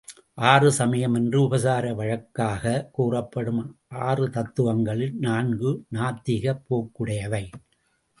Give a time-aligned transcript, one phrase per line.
[0.33, 3.79] ஆறு சமயம் என்று உபசார வழக்காகக் கூறப்படும்
[3.87, 7.51] ஆறு தத்துவங்களில் நான்கு, நாத்திகப் போக்குடையவை.